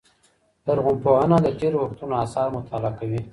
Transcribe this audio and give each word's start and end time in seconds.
لرغونپوهنه 0.65 1.37
د 1.41 1.47
تېرو 1.59 1.77
وختونو 1.83 2.13
آثار 2.25 2.47
مطالعه 2.57 2.91
کوي. 2.99 3.19